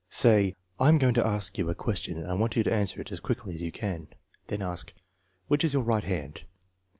[0.09, 2.99] Say:" I am going to ask you a question and I want you to answer
[3.01, 4.07] it as quickly as you can."
[4.47, 4.91] Then ask:"
[5.47, 6.43] Which is your right hand?